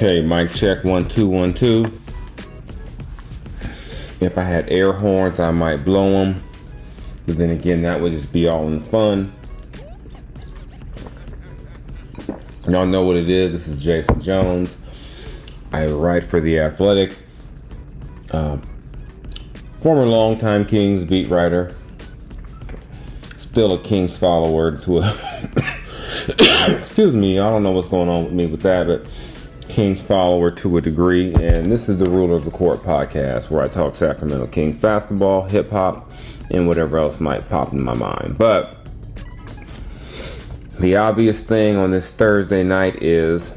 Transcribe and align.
Okay, 0.00 0.20
mic 0.20 0.52
check 0.52 0.84
one 0.84 1.08
two 1.08 1.26
one 1.26 1.52
two. 1.52 1.84
If 4.20 4.38
I 4.38 4.42
had 4.44 4.70
air 4.70 4.92
horns, 4.92 5.40
I 5.40 5.50
might 5.50 5.84
blow 5.84 6.12
them, 6.12 6.36
but 7.26 7.36
then 7.36 7.50
again, 7.50 7.82
that 7.82 8.00
would 8.00 8.12
just 8.12 8.32
be 8.32 8.46
all 8.46 8.68
in 8.68 8.78
fun. 8.78 9.32
Y'all 12.68 12.86
know 12.86 13.02
what 13.02 13.16
it 13.16 13.28
is. 13.28 13.50
This 13.50 13.66
is 13.66 13.82
Jason 13.82 14.20
Jones. 14.20 14.76
I 15.72 15.88
write 15.88 16.22
for 16.22 16.38
the 16.38 16.60
Athletic. 16.60 17.18
Uh, 18.30 18.58
former 19.78 20.06
longtime 20.06 20.64
Kings 20.64 21.04
beat 21.06 21.28
writer. 21.28 21.74
Still 23.38 23.72
a 23.72 23.78
Kings 23.80 24.16
follower 24.16 24.76
to 24.76 24.98
a. 24.98 25.14
excuse 26.68 27.16
me, 27.16 27.40
I 27.40 27.50
don't 27.50 27.64
know 27.64 27.72
what's 27.72 27.88
going 27.88 28.08
on 28.08 28.22
with 28.26 28.32
me 28.32 28.46
with 28.46 28.62
that, 28.62 28.86
but 28.86 29.04
Kings 29.78 30.02
follower 30.02 30.50
to 30.50 30.76
a 30.76 30.80
degree, 30.80 31.32
and 31.34 31.70
this 31.70 31.88
is 31.88 31.98
the 31.98 32.10
Ruler 32.10 32.34
of 32.34 32.44
the 32.44 32.50
Court 32.50 32.82
podcast 32.82 33.48
where 33.48 33.62
I 33.62 33.68
talk 33.68 33.94
Sacramento 33.94 34.48
Kings 34.48 34.74
basketball, 34.74 35.44
hip 35.44 35.70
hop, 35.70 36.10
and 36.50 36.66
whatever 36.66 36.98
else 36.98 37.20
might 37.20 37.48
pop 37.48 37.72
in 37.72 37.80
my 37.80 37.94
mind. 37.94 38.36
But 38.38 38.76
the 40.80 40.96
obvious 40.96 41.38
thing 41.38 41.76
on 41.76 41.92
this 41.92 42.10
Thursday 42.10 42.64
night 42.64 43.00
is, 43.04 43.52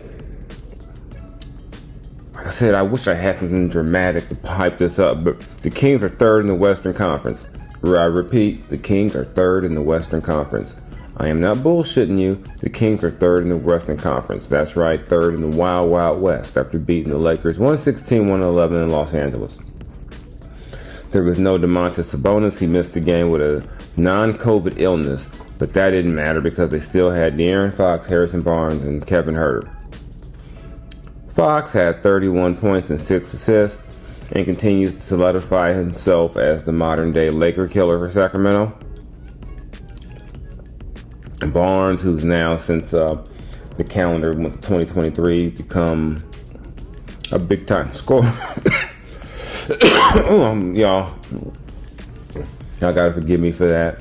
like 2.35 2.45
I 2.45 2.51
said, 2.51 2.75
I 2.75 2.83
wish 2.83 3.07
I 3.07 3.15
had 3.15 3.39
something 3.39 3.67
dramatic 3.67 4.29
to 4.29 4.35
pipe 4.35 4.77
this 4.77 4.99
up, 4.99 5.23
but 5.23 5.39
the 5.63 5.71
Kings 5.71 6.03
are 6.03 6.09
third 6.09 6.41
in 6.41 6.47
the 6.47 6.53
Western 6.53 6.93
Conference. 6.93 7.47
I 7.83 8.03
repeat, 8.03 8.69
the 8.69 8.77
Kings 8.77 9.15
are 9.15 9.25
third 9.25 9.65
in 9.65 9.73
the 9.73 9.81
Western 9.81 10.21
Conference. 10.21 10.75
I 11.21 11.27
am 11.27 11.39
not 11.39 11.57
bullshitting 11.57 12.19
you. 12.19 12.43
The 12.61 12.69
Kings 12.71 13.03
are 13.03 13.11
third 13.11 13.43
in 13.43 13.49
the 13.49 13.55
Western 13.57 13.95
Conference. 13.95 14.47
That's 14.47 14.75
right, 14.75 15.07
third 15.07 15.35
in 15.35 15.41
the 15.41 15.55
Wild 15.55 15.91
Wild 15.91 16.19
West 16.19 16.57
after 16.57 16.79
beating 16.79 17.11
the 17.11 17.19
Lakers 17.19 17.59
116 17.59 18.21
111 18.21 18.81
in 18.81 18.89
Los 18.89 19.13
Angeles. 19.13 19.59
There 21.11 21.21
was 21.21 21.37
no 21.37 21.59
Domantas 21.59 22.11
Sabonis. 22.11 22.57
He 22.57 22.65
missed 22.65 22.93
the 22.93 23.01
game 23.01 23.29
with 23.29 23.43
a 23.43 23.63
non 23.97 24.33
COVID 24.33 24.79
illness, 24.79 25.27
but 25.59 25.73
that 25.73 25.91
didn't 25.91 26.15
matter 26.15 26.41
because 26.41 26.71
they 26.71 26.79
still 26.79 27.11
had 27.11 27.37
De'Aaron 27.37 27.71
Fox, 27.71 28.07
Harrison 28.07 28.41
Barnes, 28.41 28.81
and 28.81 29.05
Kevin 29.05 29.35
Huerter. 29.35 29.69
Fox 31.35 31.73
had 31.73 32.01
31 32.01 32.57
points 32.57 32.89
and 32.89 32.99
6 32.99 33.31
assists 33.31 33.83
and 34.31 34.43
continues 34.43 34.95
to 34.95 35.01
solidify 35.01 35.73
himself 35.73 36.35
as 36.35 36.63
the 36.63 36.71
modern 36.71 37.11
day 37.11 37.29
Laker 37.29 37.67
killer 37.67 37.99
for 37.99 38.11
Sacramento. 38.11 38.75
Barnes, 41.47 42.01
who's 42.01 42.23
now 42.23 42.57
since 42.57 42.93
uh, 42.93 43.23
the 43.77 43.83
calendar 43.83 44.33
2023 44.33 45.49
become 45.49 46.23
a 47.31 47.39
big 47.39 47.65
time 47.65 47.91
scorer. 47.93 48.25
um, 50.29 50.75
y'all, 50.75 51.15
y'all 52.79 52.93
gotta 52.93 53.13
forgive 53.13 53.39
me 53.39 53.51
for 53.51 53.67
that. 53.67 53.99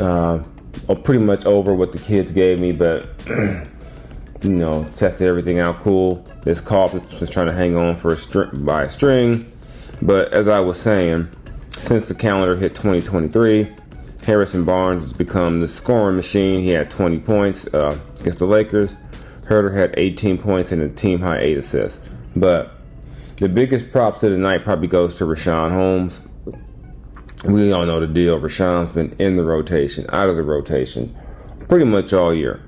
Uh, 0.00 0.42
I'm 0.88 1.02
pretty 1.02 1.22
much 1.22 1.44
over 1.44 1.74
what 1.74 1.92
the 1.92 1.98
kids 1.98 2.32
gave 2.32 2.60
me, 2.60 2.72
but 2.72 3.10
you 3.28 4.50
know, 4.50 4.84
tested 4.94 5.26
everything 5.26 5.58
out 5.58 5.80
cool. 5.80 6.24
This 6.44 6.60
cough 6.60 6.94
is 6.94 7.02
just 7.18 7.32
trying 7.32 7.46
to 7.46 7.52
hang 7.52 7.76
on 7.76 7.96
for 7.96 8.12
a 8.12 8.16
string 8.16 8.64
by 8.64 8.84
a 8.84 8.88
string. 8.88 9.52
But 10.00 10.32
as 10.32 10.48
I 10.48 10.60
was 10.60 10.80
saying, 10.80 11.28
since 11.78 12.08
the 12.08 12.14
calendar 12.14 12.56
hit 12.56 12.74
2023, 12.74 13.68
Harrison 14.28 14.62
Barnes 14.62 15.04
has 15.04 15.14
become 15.14 15.60
the 15.60 15.66
scoring 15.66 16.14
machine. 16.14 16.60
He 16.60 16.68
had 16.68 16.90
20 16.90 17.20
points 17.20 17.66
uh, 17.72 17.98
against 18.20 18.38
the 18.38 18.44
Lakers. 18.44 18.94
Huerter 19.44 19.74
had 19.74 19.94
18 19.96 20.36
points 20.36 20.70
and 20.70 20.82
a 20.82 20.90
team 20.90 21.20
high 21.20 21.38
eight 21.38 21.56
assists. 21.56 22.06
But 22.36 22.74
the 23.36 23.48
biggest 23.48 23.90
props 23.90 24.22
of 24.22 24.32
the 24.32 24.36
night 24.36 24.64
probably 24.64 24.86
goes 24.86 25.14
to 25.14 25.24
Richaun 25.24 25.70
Holmes. 25.70 26.20
We 27.46 27.72
all 27.72 27.86
know 27.86 28.00
the 28.00 28.06
deal. 28.06 28.38
Richaun's 28.38 28.90
been 28.90 29.16
in 29.18 29.36
the 29.36 29.44
rotation, 29.44 30.04
out 30.10 30.28
of 30.28 30.36
the 30.36 30.42
rotation, 30.42 31.16
pretty 31.66 31.86
much 31.86 32.12
all 32.12 32.34
year. 32.34 32.60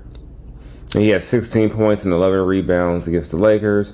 He 0.95 1.11
had 1.11 1.23
16 1.23 1.69
points 1.69 2.05
and 2.05 2.15
11 2.15 2.41
rebounds 2.41 3.07
against 3.07 3.33
the 3.33 3.37
Lakers. 3.37 3.93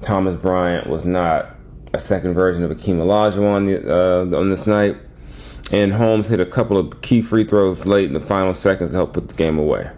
Thomas 0.00 0.36
Bryant 0.36 0.86
was 0.86 1.04
not 1.04 1.56
a 1.92 1.98
second 1.98 2.34
version 2.34 2.62
of 2.62 2.70
Akeem 2.70 2.98
Olajuwon 2.98 3.84
uh, 3.84 4.38
on 4.38 4.48
this 4.48 4.68
night 4.68 4.96
and 5.72 5.92
Holmes 5.92 6.28
hit 6.28 6.40
a 6.40 6.46
couple 6.46 6.76
of 6.76 7.00
key 7.00 7.22
free 7.22 7.44
throws 7.44 7.86
late 7.86 8.06
in 8.06 8.12
the 8.12 8.20
final 8.20 8.54
seconds 8.54 8.90
to 8.90 8.96
help 8.96 9.12
put 9.12 9.28
the 9.28 9.34
game 9.34 9.58
away. 9.58 9.90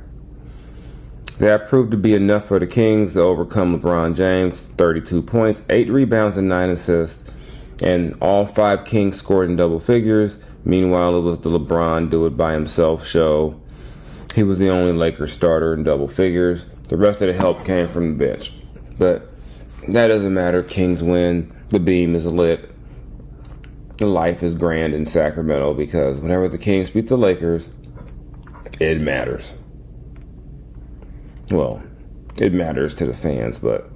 That 1.39 1.69
proved 1.69 1.91
to 1.93 1.97
be 1.97 2.15
enough 2.15 2.47
for 2.47 2.59
the 2.59 2.67
Kings 2.67 3.15
to 3.15 3.21
overcome 3.21 3.79
LeBron 3.79 4.15
James, 4.15 4.67
32 4.77 5.23
points, 5.23 5.63
8 5.71 5.89
rebounds, 5.91 6.37
and 6.37 6.49
9 6.49 6.71
assists. 6.71 7.35
And 7.83 8.17
all 8.21 8.47
five 8.47 8.85
Kings 8.85 9.17
scored 9.17 9.51
in 9.51 9.57
double 9.57 9.81
figures. 9.81 10.37
Meanwhile, 10.65 11.17
it 11.17 11.23
was 11.23 11.41
the 11.41 11.51
LeBron 11.51 12.11
do 12.11 12.27
it 12.27 12.37
by 12.37 12.53
himself 12.53 13.05
show. 13.05 13.61
He 14.35 14.45
was 14.45 14.59
the 14.59 14.69
only 14.69 14.93
Lakers 14.93 15.33
starter 15.33 15.75
in 15.75 15.83
double 15.83 16.07
figures. 16.07 16.67
The 16.89 16.97
rest 16.97 17.23
of 17.23 17.29
the 17.29 17.35
help 17.35 17.65
came 17.65 17.89
from 17.89 18.17
the 18.17 18.25
bench. 18.25 18.53
But 18.99 19.29
that 19.89 20.09
doesn't 20.09 20.33
matter. 20.33 20.63
Kings 20.63 21.03
win. 21.03 21.53
The 21.71 21.81
beam 21.81 22.15
is 22.15 22.27
lit 22.27 22.72
life 24.07 24.43
is 24.43 24.55
grand 24.55 24.95
in 24.95 25.07
Sacramento 25.07 25.75
because 25.75 26.19
whenever 26.19 26.49
the 26.49 26.59
Kings 26.59 26.91
beat 26.91 27.09
the 27.09 27.17
Lakers, 27.17 27.71
it 28.81 29.01
matters. 29.01 29.55
Well, 31.51 31.83
it 32.41 32.53
matters 32.53 32.95
to 32.97 33.07
the 33.07 33.15
fans, 33.15 33.59
but 33.59 33.91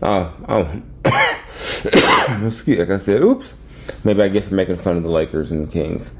uh, 0.00 0.30
oh, 0.48 0.82
excuse, 2.46 2.78
like 2.78 2.90
I 2.90 2.98
said, 2.98 3.22
oops. 3.22 3.56
Maybe 4.04 4.22
I 4.22 4.28
get 4.28 4.44
for 4.44 4.54
making 4.54 4.76
fun 4.76 4.96
of 4.96 5.02
the 5.02 5.08
Lakers 5.08 5.50
and 5.50 5.66
the 5.66 5.72
Kings. 5.72 6.12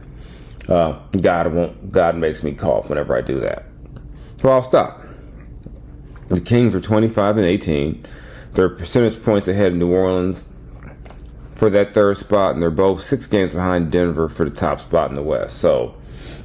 Uh, 0.69 0.99
God 1.21 1.53
won't. 1.53 1.93
God 1.93 2.17
makes 2.17 2.43
me 2.43 2.53
cough 2.53 2.89
whenever 2.89 3.17
I 3.17 3.21
do 3.21 3.41
that. 3.41 3.67
So 4.41 4.49
I'll 4.49 4.63
stop. 4.63 5.03
The 6.29 6.41
Kings 6.41 6.75
are 6.75 6.81
25 6.81 7.37
and 7.37 7.47
18. 7.47 8.07
They're 8.53 8.69
percentage 8.69 9.23
points 9.23 9.49
ahead 9.49 9.73
of 9.73 9.79
New 9.79 9.93
Orleans 9.93 10.45
for 11.59 11.69
that 11.71 11.93
third 11.93 12.17
spot, 12.17 12.55
and 12.55 12.63
they're 12.63 12.71
both 12.71 13.03
six 13.03 13.27
games 13.27 13.51
behind 13.51 13.91
Denver 13.91 14.29
for 14.29 14.49
the 14.49 14.55
top 14.55 14.81
spot 14.81 15.11
in 15.11 15.17
the 15.17 15.23
West. 15.23 15.59
So, 15.59 15.95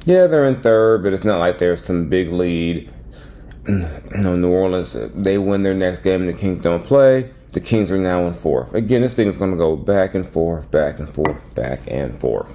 yeah, 0.04 0.26
they're 0.26 0.44
in 0.44 0.60
third, 0.60 1.04
but 1.04 1.12
it's 1.12 1.24
not 1.24 1.38
like 1.38 1.58
there's 1.58 1.84
some 1.84 2.08
big 2.08 2.30
lead. 2.30 2.90
you 3.68 3.88
know, 4.12 4.36
New 4.36 4.50
Orleans, 4.50 4.96
they 5.14 5.38
win 5.38 5.62
their 5.62 5.72
next 5.72 6.00
game 6.00 6.22
and 6.22 6.28
the 6.28 6.38
Kings 6.38 6.60
don't 6.60 6.84
play. 6.84 7.32
The 7.52 7.60
Kings 7.60 7.92
are 7.92 7.96
now 7.96 8.26
in 8.26 8.34
fourth. 8.34 8.74
Again, 8.74 9.02
this 9.02 9.14
thing 9.14 9.28
is 9.28 9.38
going 9.38 9.52
to 9.52 9.56
go 9.56 9.76
back 9.76 10.14
and 10.14 10.26
forth, 10.26 10.70
back 10.70 10.98
and 10.98 11.08
forth, 11.08 11.54
back 11.54 11.80
and 11.86 12.18
forth. 12.20 12.54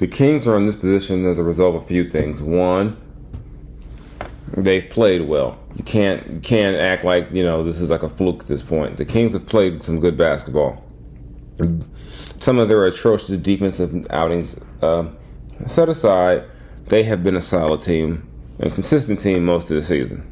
The 0.00 0.08
Kings 0.08 0.48
are 0.48 0.56
in 0.56 0.66
this 0.66 0.74
position 0.74 1.24
as 1.24 1.38
a 1.38 1.44
result 1.44 1.76
of 1.76 1.82
a 1.82 1.84
few 1.84 2.10
things. 2.10 2.42
One, 2.42 3.00
they've 4.56 4.88
played 4.88 5.22
well. 5.22 5.58
You 5.76 5.84
can't 5.84 6.26
you 6.32 6.40
can't 6.40 6.76
act 6.76 7.04
like 7.04 7.30
you 7.32 7.42
know 7.42 7.62
this 7.64 7.80
is 7.80 7.90
like 7.90 8.02
a 8.02 8.08
fluke 8.08 8.40
at 8.40 8.46
this 8.46 8.62
point. 8.62 8.96
The 8.96 9.04
Kings 9.04 9.32
have 9.32 9.46
played 9.46 9.82
some 9.82 10.00
good 10.00 10.16
basketball. 10.16 10.84
Some 12.40 12.58
of 12.58 12.68
their 12.68 12.86
atrocious 12.86 13.36
defensive 13.36 14.06
outings 14.10 14.56
uh, 14.82 15.10
set 15.66 15.88
aside, 15.88 16.44
they 16.86 17.04
have 17.04 17.22
been 17.22 17.36
a 17.36 17.40
solid 17.40 17.82
team 17.82 18.28
and 18.58 18.72
consistent 18.72 19.20
team 19.20 19.44
most 19.44 19.70
of 19.70 19.76
the 19.76 19.82
season. 19.82 20.28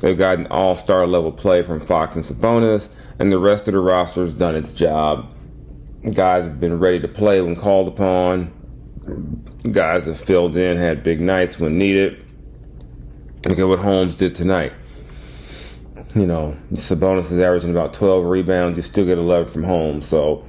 They've 0.00 0.16
gotten 0.16 0.46
all 0.48 0.76
star 0.76 1.06
level 1.06 1.32
play 1.32 1.62
from 1.62 1.80
Fox 1.80 2.14
and 2.16 2.24
Sabonis, 2.24 2.88
and 3.18 3.32
the 3.32 3.38
rest 3.38 3.68
of 3.68 3.74
the 3.74 3.80
roster 3.80 4.22
has 4.22 4.34
done 4.34 4.54
its 4.54 4.74
job. 4.74 5.34
Guys 6.12 6.44
have 6.44 6.60
been 6.60 6.78
ready 6.78 7.00
to 7.00 7.08
play 7.08 7.40
when 7.40 7.56
called 7.56 7.88
upon. 7.88 8.52
Guys 9.70 10.06
have 10.06 10.20
filled 10.20 10.56
in, 10.56 10.76
had 10.76 11.02
big 11.02 11.20
nights 11.20 11.58
when 11.58 11.78
needed. 11.78 12.22
Look 13.46 13.58
at 13.58 13.68
what 13.68 13.80
Holmes 13.80 14.14
did 14.14 14.34
tonight. 14.34 14.72
You 16.14 16.26
know, 16.26 16.56
Sabonis 16.72 17.30
is 17.30 17.38
averaging 17.38 17.70
about 17.70 17.92
12 17.92 18.24
rebounds. 18.24 18.76
You 18.76 18.82
still 18.82 19.04
get 19.04 19.18
11 19.18 19.52
from 19.52 19.64
Holmes. 19.64 20.06
So 20.06 20.44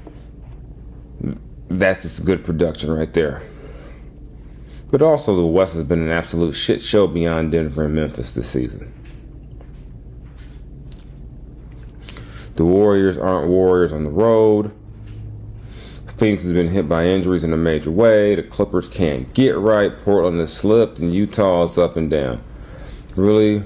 that's 1.70 2.04
just 2.04 2.24
good 2.24 2.44
production 2.46 2.92
right 2.92 3.14
there. 3.14 3.42
But 4.92 5.02
also, 5.02 5.36
the 5.36 5.46
West 5.46 5.74
has 5.74 5.84
been 5.84 6.02
an 6.02 6.12
absolute 6.12 6.54
shit 6.54 6.82
show 6.82 7.08
beyond 7.08 7.52
Denver 7.52 7.86
and 7.86 7.96
Memphis 7.96 8.32
this 8.32 8.50
season. 8.50 8.94
The 12.56 12.64
Warriors 12.64 13.18
aren't 13.18 13.50
Warriors 13.50 13.92
on 13.92 14.06
the 14.06 14.10
road. 14.10 14.72
Phoenix 16.18 16.44
has 16.44 16.54
been 16.54 16.70
hit 16.70 16.88
by 16.88 17.06
injuries 17.06 17.44
in 17.44 17.52
a 17.52 17.58
major 17.58 17.92
way. 17.92 18.36
The 18.36 18.44
Clippers 18.44 18.88
can't 18.88 19.34
get 19.34 19.58
right. 19.58 19.92
Portland 20.06 20.40
has 20.40 20.54
slipped, 20.54 20.98
and 20.98 21.14
Utah 21.14 21.66
is 21.66 21.78
up 21.78 21.98
and 21.98 22.10
down. 22.10 22.42
Really, 23.16 23.64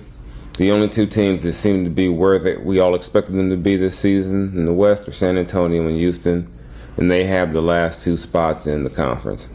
the 0.57 0.71
only 0.71 0.89
two 0.89 1.07
teams 1.07 1.41
that 1.41 1.53
seem 1.53 1.83
to 1.85 1.89
be 1.89 2.07
where 2.07 2.37
that 2.37 2.63
we 2.63 2.79
all 2.79 2.93
expected 2.93 3.33
them 3.33 3.49
to 3.49 3.57
be 3.57 3.77
this 3.77 3.97
season 3.97 4.53
in 4.55 4.65
the 4.65 4.73
West 4.73 5.07
are 5.07 5.11
San 5.11 5.37
Antonio 5.37 5.87
and 5.87 5.97
Houston, 5.97 6.51
and 6.97 7.09
they 7.09 7.25
have 7.25 7.53
the 7.53 7.61
last 7.61 8.03
two 8.03 8.17
spots 8.17 8.67
in 8.67 8.83
the 8.83 8.89
conference. 8.89 9.47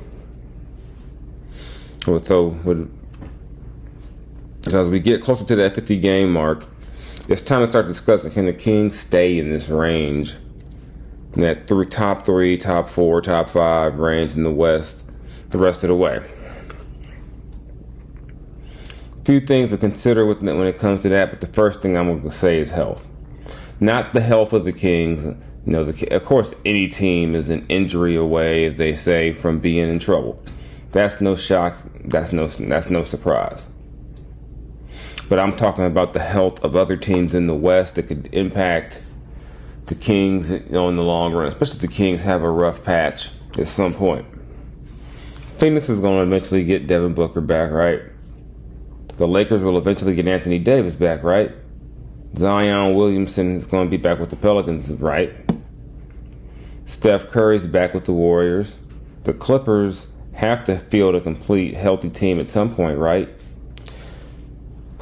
So, 2.04 2.48
with, 2.64 2.90
as 4.72 4.88
we 4.88 4.98
get 4.98 5.22
closer 5.22 5.44
to 5.44 5.56
that 5.56 5.74
50 5.74 5.98
game 5.98 6.32
mark, 6.32 6.66
it's 7.28 7.40
time 7.40 7.60
to 7.60 7.66
start 7.66 7.86
discussing 7.86 8.30
can 8.32 8.46
the 8.46 8.52
Kings 8.52 8.98
stay 8.98 9.38
in 9.38 9.50
this 9.50 9.68
range, 9.68 10.34
that 11.32 11.68
three, 11.68 11.86
top 11.86 12.26
three, 12.26 12.58
top 12.58 12.88
four, 12.88 13.22
top 13.22 13.48
five 13.48 13.96
range 13.96 14.36
in 14.36 14.42
the 14.42 14.50
West 14.50 15.04
the 15.50 15.58
rest 15.58 15.84
of 15.84 15.88
the 15.88 15.94
way. 15.94 16.20
Few 19.24 19.40
things 19.40 19.70
to 19.70 19.78
consider 19.78 20.26
when 20.26 20.66
it 20.66 20.78
comes 20.78 21.00
to 21.00 21.08
that, 21.08 21.30
but 21.30 21.40
the 21.40 21.46
first 21.46 21.80
thing 21.80 21.96
I'm 21.96 22.08
going 22.08 22.22
to 22.22 22.30
say 22.30 22.58
is 22.58 22.70
health. 22.70 23.06
Not 23.80 24.12
the 24.12 24.20
health 24.20 24.52
of 24.52 24.64
the 24.64 24.72
Kings. 24.72 25.24
You 25.24 25.72
know, 25.72 25.84
the, 25.84 26.14
of 26.14 26.24
course, 26.24 26.52
any 26.66 26.88
team 26.88 27.34
is 27.34 27.48
an 27.48 27.64
injury 27.70 28.16
away, 28.16 28.68
they 28.68 28.94
say, 28.94 29.32
from 29.32 29.60
being 29.60 29.90
in 29.90 29.98
trouble. 29.98 30.42
That's 30.92 31.22
no 31.22 31.36
shock. 31.36 31.78
That's 32.04 32.32
no 32.32 32.46
that's 32.46 32.90
no 32.90 33.02
surprise. 33.02 33.66
But 35.30 35.38
I'm 35.38 35.52
talking 35.52 35.86
about 35.86 36.12
the 36.12 36.20
health 36.20 36.62
of 36.62 36.76
other 36.76 36.96
teams 36.96 37.34
in 37.34 37.46
the 37.46 37.54
West 37.54 37.94
that 37.94 38.04
could 38.04 38.28
impact 38.32 39.00
the 39.86 39.94
Kings 39.94 40.50
you 40.50 40.62
know, 40.68 40.88
in 40.88 40.96
the 40.96 41.02
long 41.02 41.32
run, 41.32 41.46
especially 41.46 41.76
if 41.76 41.80
the 41.80 41.88
Kings 41.88 42.22
have 42.22 42.42
a 42.42 42.50
rough 42.50 42.84
patch 42.84 43.30
at 43.58 43.68
some 43.68 43.94
point. 43.94 44.26
Phoenix 45.56 45.88
is 45.88 45.98
going 46.00 46.18
to 46.18 46.22
eventually 46.22 46.62
get 46.62 46.86
Devin 46.86 47.14
Booker 47.14 47.40
back, 47.40 47.70
right? 47.70 48.02
The 49.16 49.28
Lakers 49.28 49.62
will 49.62 49.78
eventually 49.78 50.14
get 50.14 50.26
Anthony 50.26 50.58
Davis 50.58 50.94
back, 50.94 51.22
right? 51.22 51.52
Zion 52.36 52.94
Williamson 52.94 53.54
is 53.54 53.66
going 53.66 53.86
to 53.86 53.90
be 53.90 53.96
back 53.96 54.18
with 54.18 54.30
the 54.30 54.36
Pelicans, 54.36 54.90
right? 54.90 55.32
Steph 56.84 57.28
Curry's 57.28 57.66
back 57.66 57.94
with 57.94 58.06
the 58.06 58.12
Warriors. 58.12 58.78
The 59.22 59.32
Clippers 59.32 60.08
have 60.32 60.64
to 60.64 60.78
field 60.78 61.14
a 61.14 61.20
complete 61.20 61.74
healthy 61.74 62.10
team 62.10 62.40
at 62.40 62.48
some 62.48 62.68
point, 62.68 62.98
right? 62.98 63.28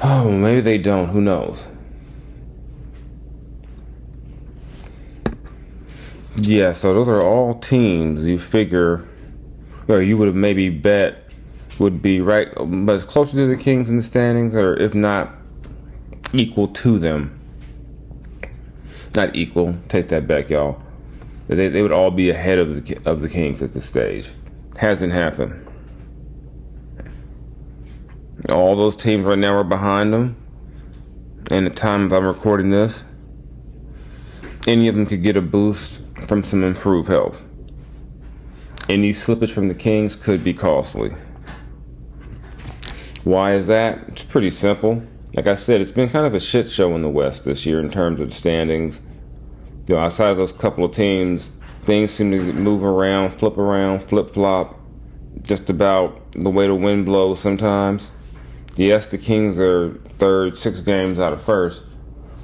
Oh, 0.03 0.31
maybe 0.31 0.61
they 0.61 0.79
don't. 0.79 1.09
Who 1.09 1.21
knows? 1.21 1.67
Yeah, 6.37 6.73
so 6.73 6.93
those 6.93 7.09
are 7.09 7.23
all 7.23 7.59
teams 7.59 8.27
you 8.27 8.39
figure, 8.39 9.07
or 9.89 10.03
you 10.03 10.17
would 10.17 10.27
have 10.27 10.35
maybe 10.35 10.69
bet 10.71 11.22
would 11.79 12.03
be 12.03 12.21
right, 12.21 12.49
but 12.57 13.07
closer 13.07 13.37
to 13.37 13.47
the 13.47 13.57
Kings 13.57 13.89
in 13.89 13.97
the 13.97 14.03
standings, 14.03 14.55
or 14.55 14.75
if 14.77 14.95
not 14.95 15.33
equal 16.33 16.69
to 16.69 16.99
them. 16.99 17.39
Not 19.15 19.37
equal. 19.37 19.77
Take 19.89 20.09
that 20.09 20.27
back, 20.27 20.49
y'all. 20.51 20.81
They, 21.49 21.69
they 21.69 21.83
would 21.83 21.93
all 21.93 22.11
be 22.11 22.31
ahead 22.31 22.59
of 22.59 22.87
the 22.87 22.99
of 23.05 23.21
the 23.21 23.29
Kings 23.29 23.63
at 23.63 23.73
this 23.73 23.85
stage. 23.85 24.31
Hasn't 24.77 25.13
happened. 25.13 25.67
All 28.49 28.75
those 28.75 28.97
teams 28.97 29.25
right 29.25 29.39
now 29.39 29.55
are 29.55 29.65
behind 29.65 30.13
them. 30.13 30.37
And 31.51 31.67
the 31.67 31.71
time 31.71 32.11
I'm 32.13 32.25
recording 32.25 32.71
this, 32.71 33.05
any 34.67 34.89
of 34.89 34.95
them 34.95 35.07
could 35.07 35.23
get 35.23 35.37
a 35.37 35.43
boost 35.43 36.01
from 36.27 36.43
some 36.43 36.63
improved 36.63 37.09
health. 37.09 37.45
Any 38.89 39.13
slippage 39.13 39.51
from 39.51 39.69
the 39.69 39.75
Kings 39.75 40.17
could 40.17 40.43
be 40.43 40.55
costly. 40.55 41.15
Why 43.25 43.53
is 43.55 43.69
that? 43.69 43.99
It's 44.09 44.25
pretty 44.25 44.51
simple. 44.51 45.03
Like 45.35 45.47
I 45.47 45.55
said, 45.55 45.81
it's 45.81 45.93
been 45.93 46.09
kind 46.09 46.27
of 46.27 46.35
a 46.35 46.41
shit 46.41 46.69
show 46.69 46.95
in 46.95 47.03
the 47.03 47.09
West 47.09 47.45
this 47.45 47.65
year 47.65 47.81
in 47.81 47.91
terms 47.91 48.21
of 48.21 48.35
standings. 48.35 49.01
You 49.87 49.95
know, 49.95 50.01
outside 50.01 50.31
of 50.31 50.37
those 50.37 50.53
couple 50.53 50.85
of 50.85 50.93
teams, 50.93 51.51
things 51.83 52.11
seem 52.11 52.31
to 52.33 52.53
move 52.53 52.85
around, 52.85 53.31
flip 53.31 53.57
around, 53.57 54.01
flip 54.01 54.31
flop, 54.31 54.79
just 55.43 55.71
about 55.71 56.33
the 56.33 56.51
way 56.51 56.67
the 56.67 56.75
wind 56.75 57.07
blows 57.07 57.41
sometimes. 57.41 58.11
Yes, 58.77 59.07
the 59.07 59.19
Kings 59.19 59.59
are 59.59 59.95
third, 60.19 60.57
six 60.57 60.81
games 60.81 61.19
out 61.19 61.33
of 61.33 61.43
first. 61.43 61.85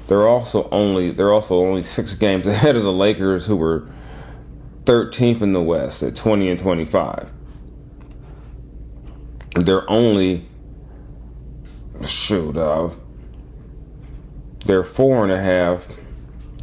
They're 0.09 0.27
also 0.27 0.69
only 0.71 1.11
they're 1.11 1.33
also 1.33 1.59
only 1.59 1.83
six 1.83 2.15
games 2.15 2.47
ahead 2.47 2.77
of 2.77 2.83
the 2.83 2.93
Lakers, 2.93 3.47
who 3.47 3.57
were 3.57 3.89
13th 4.85 5.43
in 5.43 5.53
the 5.53 5.63
West 5.63 6.03
at 6.03 6.17
20 6.17 6.49
and 6.49 6.59
25. 6.59 7.31
They're 9.57 9.89
only 9.91 10.48
shoot, 12.07 12.57
uh, 12.57 12.91
they're 14.67 14.85
four 14.85 15.23
and 15.25 15.33
a 15.33 15.41
half 15.41 15.97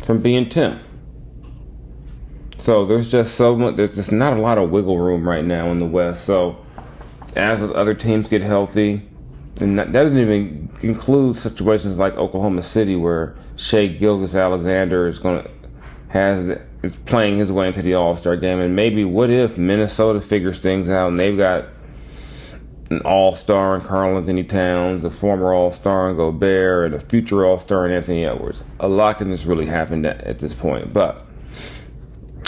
from 0.02 0.22
being 0.22 0.46
10th. 0.46 0.80
So 2.60 2.86
there's 2.86 3.12
just 3.12 3.36
so 3.36 3.56
much. 3.56 3.76
There's 3.76 3.94
just 3.94 4.12
not 4.12 4.38
a 4.38 4.42
lot 4.42 4.58
of 4.58 4.72
wiggle 4.72 4.98
room 4.98 5.28
right 5.28 5.46
now 5.46 5.72
in 5.72 5.80
the 5.80 5.86
West. 5.86 6.26
So 6.26 6.66
as 7.36 7.62
other 7.62 7.94
teams 7.94 8.28
get 8.28 8.42
healthy, 8.42 9.08
and 9.62 9.78
that, 9.80 9.92
doesn't 9.92 10.18
even 10.18 10.70
include 10.82 11.38
situations 11.38 11.98
like 11.98 12.16
Oklahoma 12.16 12.64
City, 12.64 12.96
where 12.96 13.36
Shai 13.56 13.88
Gilgeous-Alexander 13.88 15.08
is 15.08 15.20
going 15.20 15.44
to 15.44 15.52
has 16.10 16.60
is 16.82 16.96
playing 17.06 17.38
his 17.38 17.52
way 17.52 17.68
into 17.68 17.82
the 17.82 17.94
All 17.94 18.16
Star 18.16 18.36
game, 18.36 18.60
and 18.60 18.76
maybe 18.76 19.04
what 19.04 19.30
if 19.30 19.58
Minnesota 19.58 20.22
figures 20.22 20.60
things 20.60 20.90
out 20.90 21.10
and 21.10 21.20
they've 21.20 21.38
got 21.38 21.66
an 22.90 23.02
All 23.02 23.36
Star 23.36 23.76
in 23.76 23.82
Karl-Anthony 23.82 24.44
Towns, 24.44 25.06
a 25.06 25.10
former 25.10 25.54
All 25.54 25.72
Star 25.72 26.10
in 26.10 26.18
Gobert, 26.18 26.94
and 26.94 27.02
a 27.02 27.06
future 27.06 27.46
All 27.46 27.60
Star 27.60 27.86
in 27.86 27.92
Anthony 27.92 28.26
Edwards. 28.26 28.64
A 28.80 28.88
lot 28.88 29.18
can 29.18 29.32
just 29.32 29.46
really 29.46 29.66
happen 29.66 30.06
at, 30.06 30.40
this 30.40 30.54
point, 30.54 30.94
but 30.94 31.26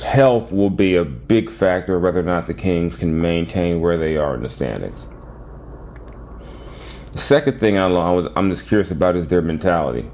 health 0.04 0.52
will 0.52 0.70
be 0.70 0.96
a 0.96 1.04
big 1.04 1.50
factor 1.50 2.00
whether 2.00 2.20
or 2.20 2.24
not 2.24 2.46
the 2.48 2.54
Kings 2.54 2.96
can 2.96 3.20
maintain 3.20 3.82
where 3.82 3.98
they 3.98 4.16
are 4.16 4.36
in 4.36 4.44
the 4.44 4.50
standings. 4.50 5.08
The 7.14 7.20
second 7.20 7.60
thing 7.60 7.80
I'm 7.80 8.50
just 8.50 8.68
curious 8.68 8.92
about 8.92 9.16
is 9.16 9.28
their 9.28 9.42
mentality. 9.42 10.10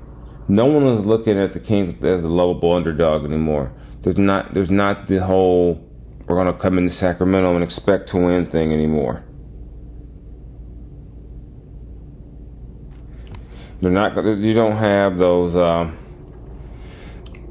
No 0.47 0.65
one 0.65 0.83
is 0.83 1.05
looking 1.05 1.37
at 1.37 1.53
the 1.53 1.59
Kings 1.59 2.01
as 2.03 2.23
a 2.23 2.29
lovable 2.29 2.73
underdog 2.73 3.25
anymore. 3.25 3.73
There's 4.01 4.17
not 4.17 4.53
there's 4.53 4.71
not 4.71 5.07
the 5.07 5.17
whole 5.17 5.85
we're 6.27 6.35
gonna 6.35 6.53
come 6.53 6.77
into 6.77 6.93
Sacramento 6.93 7.55
and 7.55 7.63
expect 7.63 8.09
to 8.09 8.17
win 8.17 8.45
thing 8.45 8.71
anymore. 8.73 9.23
They're 13.83 13.91
not. 13.91 14.15
You 14.15 14.53
don't 14.53 14.77
have 14.77 15.17
those. 15.17 15.57
Uh, 15.57 15.91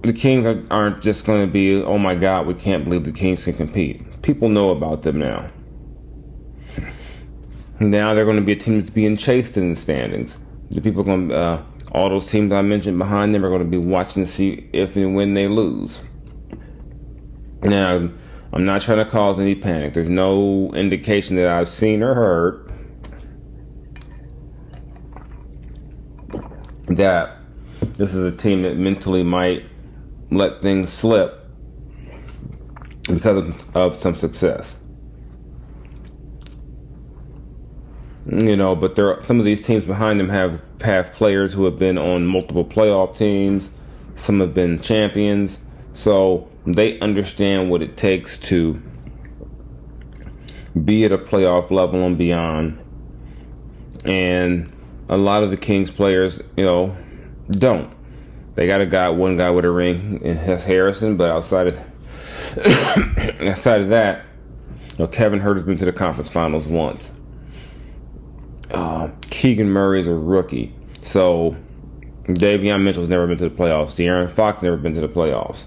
the 0.03 0.15
Kings 0.15 0.47
aren't 0.71 1.03
just 1.03 1.27
going 1.27 1.47
to 1.47 1.53
be. 1.53 1.75
Oh 1.75 1.99
my 1.99 2.15
God, 2.15 2.47
we 2.47 2.55
can't 2.55 2.85
believe 2.85 3.05
the 3.05 3.13
Kings 3.13 3.45
can 3.45 3.53
compete. 3.53 4.23
People 4.23 4.49
know 4.49 4.71
about 4.71 5.03
them 5.03 5.19
now. 5.19 5.51
Now 7.81 8.15
they're 8.15 8.25
going 8.25 8.39
to 8.39 8.43
be 8.43 8.53
a 8.53 8.57
team 8.57 8.81
that's 8.81 8.89
being 8.89 9.15
chased 9.15 9.59
in 9.59 9.75
the 9.75 9.79
standings. 9.79 10.39
The 10.71 10.81
people 10.81 11.03
going 11.03 11.29
to, 11.29 11.37
uh, 11.37 11.63
all 11.91 12.09
those 12.09 12.31
teams 12.31 12.51
I 12.51 12.63
mentioned 12.63 12.97
behind 12.97 13.35
them 13.35 13.45
are 13.45 13.51
going 13.51 13.61
to 13.61 13.69
be 13.69 13.77
watching 13.77 14.25
to 14.25 14.31
see 14.31 14.71
if 14.73 14.97
and 14.97 15.15
when 15.15 15.35
they 15.35 15.49
lose. 15.49 16.01
Now, 17.63 18.09
I'm 18.55 18.65
not 18.65 18.81
trying 18.81 19.05
to 19.05 19.11
cause 19.11 19.39
any 19.39 19.55
panic. 19.55 19.93
There's 19.93 20.09
no 20.09 20.73
indication 20.73 21.37
that 21.37 21.49
I've 21.49 21.69
seen 21.69 22.03
or 22.03 22.15
heard 22.15 22.72
that 26.97 27.37
this 27.97 28.15
is 28.15 28.25
a 28.25 28.37
team 28.37 28.63
that 28.63 28.77
mentally 28.77 29.23
might 29.23 29.65
let 30.31 30.63
things 30.63 30.89
slip 30.89 31.47
because 33.09 33.55
of, 33.75 33.95
some 33.97 34.15
success. 34.15 34.79
You 38.27 38.57
know, 38.57 38.77
but 38.77 38.95
there 38.95 39.13
are, 39.13 39.25
some 39.25 39.39
of 39.39 39.45
these 39.45 39.67
teams 39.67 39.85
behind 39.85 40.21
them 40.21 40.29
have 40.29 40.61
have 40.81 41.13
players 41.13 41.53
who 41.53 41.65
have 41.65 41.79
been 41.79 41.99
on 41.99 42.27
multiple 42.27 42.65
playoff 42.65 43.17
teams. 43.17 43.71
Some 44.15 44.41
have 44.41 44.55
been 44.55 44.79
champions, 44.79 45.59
so 45.93 46.49
they 46.65 47.01
understand 47.01 47.71
what 47.71 47.83
it 47.83 47.97
takes 47.97 48.39
to 48.39 48.81
be 50.85 51.05
at 51.05 51.13
a 51.13 51.19
playoff 51.19 51.71
level 51.71 52.05
and 52.05 52.17
beyond. 52.17 52.79
And 54.05 54.73
a 55.13 55.17
lot 55.19 55.43
of 55.43 55.51
the 55.51 55.59
Kings 55.59 55.91
players, 55.91 56.41
you 56.57 56.65
know, 56.65 56.97
don't. 57.51 57.95
They 58.55 58.67
got 58.67 58.81
a 58.81 58.87
guy, 58.87 59.11
one 59.11 59.37
guy 59.37 59.51
with 59.51 59.67
a 59.67 59.71
ring, 59.71 60.23
and 60.25 60.39
that's 60.39 60.65
Harrison. 60.65 61.19
But 61.19 61.31
outside 61.31 61.67
of 61.67 61.79
outside 63.47 63.83
of 63.83 63.91
that, 63.91 64.25
you 64.93 64.99
know, 65.01 65.07
Kevin 65.09 65.41
Huerter 65.41 65.57
has 65.57 65.63
been 65.65 65.77
to 65.77 65.85
the 65.85 65.93
conference 65.93 66.31
finals 66.31 66.67
once. 66.67 67.11
Uh, 68.71 69.11
Keegan 69.29 69.69
Murray 69.69 70.01
is 70.01 70.07
a 70.07 70.15
rookie, 70.15 70.75
so 71.03 71.57
Davion 72.25 72.83
Mitchell's 72.83 73.11
never 73.11 73.27
been 73.27 73.37
to 73.37 73.51
the 73.51 73.55
playoffs. 73.55 73.93
De'Aaron 73.93 74.31
Fox 74.31 74.63
never 74.63 74.79
been 74.79 74.95
to 74.95 75.01
the 75.03 75.11
playoffs. 75.11 75.67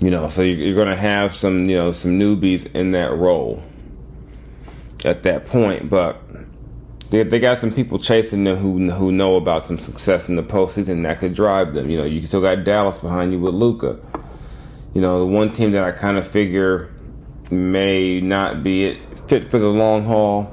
You 0.00 0.10
know, 0.10 0.28
so 0.28 0.42
you're 0.42 0.74
going 0.74 0.88
to 0.88 0.96
have 0.96 1.34
some, 1.34 1.68
you 1.68 1.76
know, 1.76 1.92
some 1.92 2.18
newbies 2.18 2.70
in 2.74 2.90
that 2.90 3.16
role 3.16 3.62
at 5.04 5.22
that 5.22 5.46
point, 5.46 5.88
but 5.88 6.22
they, 7.10 7.22
they 7.22 7.38
got 7.38 7.60
some 7.60 7.70
people 7.70 7.98
chasing 7.98 8.44
them 8.44 8.56
who 8.56 8.90
who 8.90 9.12
know 9.12 9.36
about 9.36 9.66
some 9.66 9.78
success 9.78 10.28
in 10.28 10.36
the 10.36 10.42
postseason 10.42 11.02
that 11.04 11.20
could 11.20 11.34
drive 11.34 11.74
them. 11.74 11.90
You 11.90 11.98
know, 11.98 12.04
you 12.04 12.20
still 12.22 12.42
got 12.42 12.64
Dallas 12.64 12.98
behind 12.98 13.32
you 13.32 13.40
with 13.40 13.54
Luka. 13.54 13.98
You 14.94 15.00
know, 15.00 15.20
the 15.20 15.26
one 15.26 15.52
team 15.52 15.72
that 15.72 15.84
I 15.84 15.92
kind 15.92 16.18
of 16.18 16.26
figure 16.26 16.92
may 17.50 18.20
not 18.20 18.62
be 18.62 18.84
it 18.84 19.18
fit 19.28 19.50
for 19.50 19.58
the 19.58 19.68
long 19.68 20.04
haul, 20.04 20.52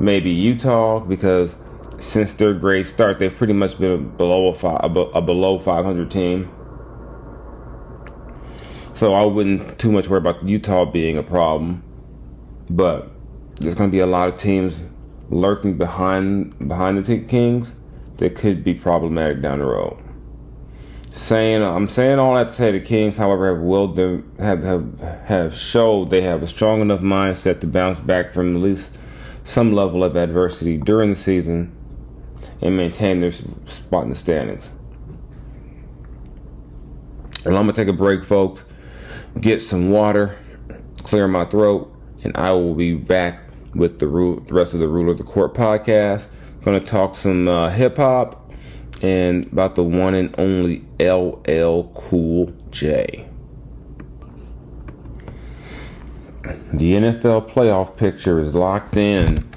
maybe 0.00 0.30
Utah 0.30 1.00
because 1.00 1.56
since 2.00 2.32
their 2.34 2.54
great 2.54 2.86
start, 2.86 3.18
they've 3.18 3.34
pretty 3.34 3.52
much 3.52 3.78
been 3.78 4.16
below 4.16 4.48
a, 4.48 4.54
five, 4.54 4.80
a 4.84 5.22
below 5.22 5.58
500 5.58 6.10
team. 6.10 6.50
So 8.92 9.12
I 9.12 9.26
wouldn't 9.26 9.78
too 9.78 9.92
much 9.92 10.08
worry 10.08 10.18
about 10.18 10.42
Utah 10.46 10.86
being 10.86 11.18
a 11.18 11.22
problem, 11.22 11.82
but 12.70 13.10
there's 13.60 13.74
going 13.74 13.90
to 13.90 13.92
be 13.92 14.00
a 14.00 14.06
lot 14.06 14.28
of 14.28 14.38
teams 14.38 14.82
lurking 15.28 15.76
behind 15.76 16.56
behind 16.68 17.04
the 17.04 17.18
Kings 17.18 17.74
that 18.18 18.34
could 18.34 18.64
be 18.64 18.74
problematic 18.74 19.42
down 19.42 19.58
the 19.58 19.64
road. 19.64 19.98
Saying 21.10 21.62
I'm 21.62 21.88
saying 21.88 22.18
all 22.18 22.34
that 22.34 22.50
to 22.50 22.52
say 22.52 22.72
the 22.72 22.80
Kings, 22.80 23.16
however, 23.16 23.54
have 23.54 23.62
willed 23.62 23.96
them 23.96 24.30
have 24.38 24.62
have 24.62 25.00
have 25.26 25.54
showed 25.54 26.10
they 26.10 26.22
have 26.22 26.42
a 26.42 26.46
strong 26.46 26.80
enough 26.80 27.00
mindset 27.00 27.60
to 27.60 27.66
bounce 27.66 27.98
back 27.98 28.32
from 28.32 28.56
at 28.56 28.62
least 28.62 28.98
some 29.44 29.72
level 29.72 30.04
of 30.04 30.16
adversity 30.16 30.76
during 30.76 31.10
the 31.10 31.16
season 31.16 31.72
and 32.60 32.76
maintain 32.76 33.20
their 33.20 33.32
spot 33.32 34.04
in 34.04 34.10
the 34.10 34.16
standings. 34.16 34.72
And 37.44 37.56
I'm 37.56 37.62
gonna 37.62 37.72
take 37.72 37.88
a 37.88 37.92
break, 37.92 38.24
folks. 38.24 38.64
Get 39.40 39.60
some 39.60 39.90
water, 39.90 40.36
clear 41.02 41.28
my 41.28 41.44
throat, 41.44 41.94
and 42.24 42.36
I 42.36 42.52
will 42.52 42.74
be 42.74 42.94
back 42.94 43.45
with 43.76 43.98
the, 43.98 44.06
the 44.06 44.54
rest 44.54 44.74
of 44.74 44.80
the 44.80 44.88
Ruler 44.88 45.12
of 45.12 45.18
the 45.18 45.24
Court 45.24 45.54
podcast. 45.54 46.26
Going 46.62 46.80
to 46.80 46.86
talk 46.86 47.14
some 47.14 47.46
uh, 47.46 47.70
hip 47.70 47.96
hop 47.96 48.50
and 49.02 49.46
about 49.52 49.76
the 49.76 49.82
one 49.82 50.14
and 50.14 50.34
only 50.38 50.84
LL 50.98 51.82
Cool 51.94 52.52
J. 52.70 53.28
The 56.72 56.92
NFL 56.92 57.50
playoff 57.50 57.96
picture 57.96 58.38
is 58.40 58.54
locked 58.54 58.96
in. 58.96 59.48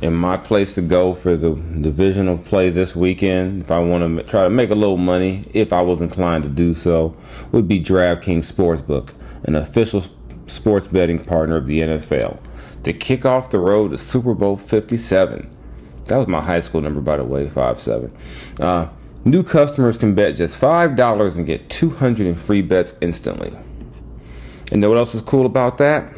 And 0.00 0.16
my 0.16 0.36
place 0.36 0.74
to 0.74 0.82
go 0.82 1.12
for 1.12 1.36
the 1.36 1.56
divisional 1.80 2.38
play 2.38 2.70
this 2.70 2.94
weekend, 2.94 3.62
if 3.62 3.70
I 3.72 3.80
want 3.80 4.16
to 4.16 4.22
try 4.22 4.44
to 4.44 4.50
make 4.50 4.70
a 4.70 4.76
little 4.76 4.96
money, 4.96 5.44
if 5.52 5.72
I 5.72 5.82
was 5.82 6.00
inclined 6.00 6.44
to 6.44 6.50
do 6.50 6.72
so, 6.72 7.16
would 7.50 7.66
be 7.66 7.82
DraftKings 7.82 8.52
Sportsbook, 8.52 9.12
an 9.42 9.56
official 9.56 10.04
sports 10.46 10.86
betting 10.86 11.18
partner 11.18 11.56
of 11.56 11.66
the 11.66 11.80
NFL 11.80 12.38
to 12.84 12.92
kick 12.92 13.24
off 13.24 13.50
the 13.50 13.58
road 13.58 13.90
to 13.90 13.98
Super 13.98 14.34
Bowl 14.34 14.56
57. 14.56 15.54
That 16.06 16.16
was 16.16 16.28
my 16.28 16.40
high 16.40 16.60
school 16.60 16.80
number, 16.80 17.00
by 17.00 17.16
the 17.16 17.24
way, 17.24 17.48
57. 17.48 18.16
Uh, 18.60 18.88
new 19.24 19.42
customers 19.42 19.98
can 19.98 20.14
bet 20.14 20.36
just 20.36 20.60
$5 20.60 21.36
and 21.36 21.46
get 21.46 21.68
200 21.68 22.26
in 22.26 22.34
free 22.34 22.62
bets 22.62 22.94
instantly. 23.00 23.56
And 24.72 24.80
know 24.80 24.88
what 24.88 24.98
else 24.98 25.14
is 25.14 25.22
cool 25.22 25.46
about 25.46 25.78
that? 25.78 26.12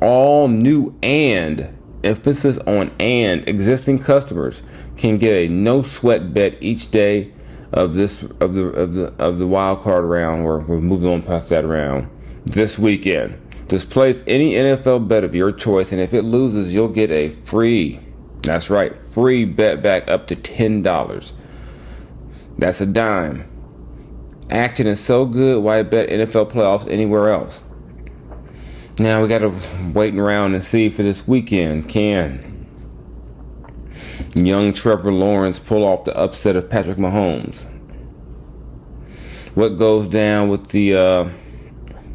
All 0.00 0.48
new 0.48 0.96
and 1.02 1.76
emphasis 2.02 2.58
on 2.58 2.90
and 2.98 3.46
existing 3.46 3.98
customers 3.98 4.62
can 4.96 5.18
get 5.18 5.32
a 5.34 5.48
no 5.48 5.82
sweat 5.82 6.32
bet 6.32 6.56
each 6.60 6.90
day 6.90 7.32
of 7.72 7.94
this 7.94 8.22
of 8.40 8.54
the 8.54 8.66
of 8.66 8.94
the 8.94 9.12
of 9.18 9.38
the 9.38 9.46
wild 9.46 9.80
card 9.82 10.04
round 10.04 10.42
or 10.42 10.60
we're 10.60 10.80
moving 10.80 11.08
on 11.08 11.22
past 11.22 11.48
that 11.50 11.64
round 11.64 12.08
this 12.46 12.78
weekend. 12.78 13.40
Just 13.70 13.88
place 13.88 14.24
any 14.26 14.54
NFL 14.54 15.06
bet 15.06 15.22
of 15.22 15.32
your 15.32 15.52
choice, 15.52 15.92
and 15.92 16.00
if 16.00 16.12
it 16.12 16.22
loses, 16.22 16.74
you'll 16.74 16.88
get 16.88 17.12
a 17.12 17.28
free, 17.28 18.00
that's 18.42 18.68
right, 18.68 19.00
free 19.06 19.44
bet 19.44 19.80
back 19.80 20.08
up 20.08 20.26
to 20.26 20.34
$10. 20.34 21.32
That's 22.58 22.80
a 22.80 22.86
dime. 22.86 23.48
Action 24.50 24.88
is 24.88 24.98
so 24.98 25.24
good, 25.24 25.62
why 25.62 25.84
bet 25.84 26.08
NFL 26.08 26.50
playoffs 26.50 26.90
anywhere 26.90 27.28
else? 27.28 27.62
Now 28.98 29.22
we 29.22 29.28
got 29.28 29.38
to 29.38 29.54
wait 29.94 30.16
around 30.16 30.54
and 30.54 30.64
see 30.64 30.90
for 30.90 31.04
this 31.04 31.28
weekend. 31.28 31.88
Can 31.88 32.66
young 34.34 34.72
Trevor 34.72 35.12
Lawrence 35.12 35.60
pull 35.60 35.84
off 35.84 36.02
the 36.02 36.16
upset 36.16 36.56
of 36.56 36.68
Patrick 36.68 36.98
Mahomes? 36.98 37.66
What 39.54 39.78
goes 39.78 40.08
down 40.08 40.48
with 40.48 40.70
the 40.70 40.96
uh, 40.96 41.30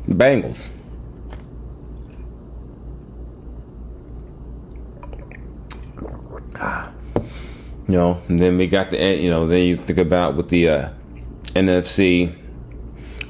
Bengals? 0.10 0.70
You 7.88 7.94
know, 7.94 8.22
and 8.28 8.40
then 8.40 8.58
we 8.58 8.68
got 8.68 8.90
the 8.90 8.98
you 8.98 9.30
know 9.30 9.48
then 9.48 9.64
you 9.64 9.78
think 9.78 10.00
about 10.00 10.36
with 10.36 10.50
the 10.50 10.70
uh, 10.70 10.90
NFC 11.54 12.36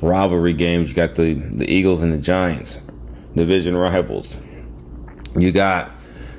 rivalry 0.01 0.53
games. 0.53 0.89
You 0.89 0.95
got 0.95 1.15
the 1.15 1.33
the 1.33 1.69
Eagles 1.69 2.01
and 2.01 2.13
the 2.13 2.17
Giants, 2.17 2.79
division 3.35 3.75
rivals. 3.75 4.37
You 5.37 5.51
got 5.51 5.91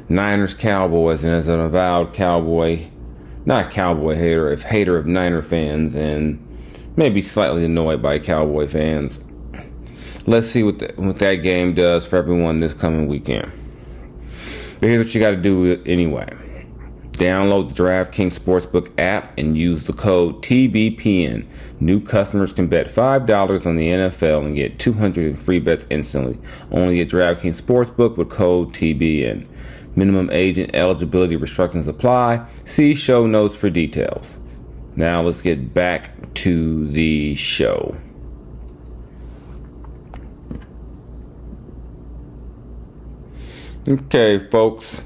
Niners 0.09 0.55
Cowboys, 0.55 1.25
and 1.25 1.33
as 1.35 1.47
an 1.49 1.61
avowed 1.61 2.15
Cowboy, 2.15 2.87
not 3.45 3.71
Cowboy 3.71 4.15
hater, 4.15 4.51
if 4.51 4.63
hater 4.63 4.97
of 4.97 5.07
Niner 5.07 5.43
fans, 5.43 5.95
and 5.95 6.43
maybe 6.97 7.21
slightly 7.21 7.67
annoyed 7.67 8.01
by 8.01 8.19
Cowboy 8.19 8.67
fans. 8.67 9.21
Let's 10.27 10.49
see 10.49 10.63
what 10.63 10.79
the, 10.79 10.93
what 10.97 11.19
that 11.19 11.37
game 11.37 11.75
does 11.75 12.07
for 12.07 12.17
everyone 12.17 12.61
this 12.61 12.73
coming 12.73 13.07
weekend. 13.07 13.53
But 14.81 14.89
here's 14.89 15.07
what 15.07 15.15
you 15.15 15.21
got 15.21 15.31
to 15.31 15.37
do 15.37 15.83
anyway 15.87 16.29
Download 17.17 17.75
the 17.75 17.83
DraftKings 17.83 18.39
Sportsbook 18.39 18.93
app 18.99 19.33
and 19.39 19.57
use 19.57 19.85
the 19.85 19.95
code 19.95 20.43
TBPN. 20.43 21.47
New 21.81 21.99
customers 21.99 22.53
can 22.53 22.67
bet 22.67 22.89
$5 22.89 23.67
on 23.67 23.77
the 23.77 23.89
NFL 23.89 24.45
and 24.45 24.55
get 24.55 24.79
200 24.79 25.27
in 25.27 25.35
free 25.35 25.59
bets 25.59 25.87
instantly. 25.89 26.39
Only 26.71 27.01
at 27.01 27.09
DraftKings 27.09 27.63
Sportsbook 27.63 28.19
with 28.19 28.29
code 28.29 28.75
TBN. 28.75 29.47
Minimum 29.95 30.29
age 30.31 30.59
and 30.59 30.77
eligibility 30.77 31.37
restrictions 31.37 31.89
apply. 31.89 32.47
See 32.67 32.95
show 32.95 33.27
notes 33.27 33.57
for 33.57 33.71
details. 33.71 34.37
Now 34.95 35.23
let's 35.23 35.41
get 35.41 35.73
back 35.73 36.35
to 36.35 36.87
the 36.89 37.35
show. 37.35 37.97
Okay, 43.89 44.39
folks 44.51 45.03